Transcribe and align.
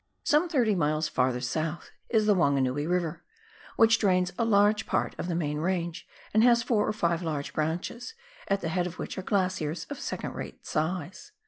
Some 0.23 0.49
thirty 0.49 0.73
miles 0.73 1.07
further 1.07 1.41
south 1.41 1.91
is 2.09 2.25
the 2.25 2.33
Wanganui 2.33 2.87
River, 2.89 3.21
which 3.75 3.99
drains 3.99 4.33
a 4.35 4.43
large 4.43 4.87
part 4.87 5.13
of 5.19 5.27
the 5.27 5.35
main 5.35 5.59
range 5.59 6.07
and 6.33 6.43
has 6.43 6.63
four 6.63 6.87
or 6.87 6.91
five 6.91 7.21
large 7.21 7.53
branches, 7.53 8.15
at 8.47 8.61
the 8.61 8.69
head 8.69 8.87
of 8.87 8.97
which 8.97 9.19
are 9.19 9.21
glaciers 9.21 9.85
of 9.91 9.99
second 9.99 10.33
rate 10.33 10.65
size. 10.65 11.33